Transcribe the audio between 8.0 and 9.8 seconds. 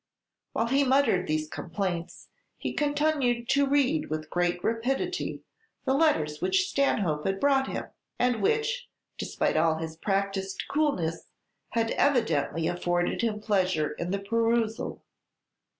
and which, despite all